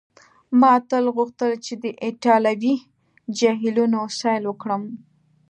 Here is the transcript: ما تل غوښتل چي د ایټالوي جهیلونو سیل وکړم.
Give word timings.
ما 0.59 0.73
تل 0.89 1.05
غوښتل 1.15 1.51
چي 1.65 1.73
د 1.83 1.85
ایټالوي 2.05 2.75
جهیلونو 3.37 3.99
سیل 4.19 4.43
وکړم. 4.47 4.83